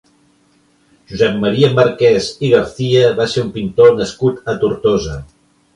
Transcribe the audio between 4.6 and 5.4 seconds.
Tortosa.